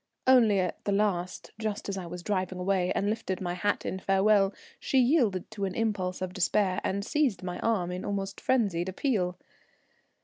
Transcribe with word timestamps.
Only 0.25 0.59
at 0.59 0.83
the 0.85 0.91
last, 0.91 1.51
just 1.59 1.87
as 1.87 1.95
I 1.95 2.07
was 2.07 2.23
driving 2.23 2.57
away 2.57 2.91
and 2.95 3.07
lifted 3.07 3.39
my 3.39 3.53
hat 3.53 3.85
in 3.85 3.99
farewell, 3.99 4.51
she 4.79 4.97
yielded 4.97 5.51
to 5.51 5.65
an 5.65 5.75
impulse 5.75 6.23
of 6.23 6.33
despair, 6.33 6.81
and 6.83 7.05
seized 7.05 7.43
my 7.43 7.59
arm 7.59 7.91
in 7.91 8.03
almost 8.03 8.41
frenzied 8.41 8.89
appeal. 8.89 9.37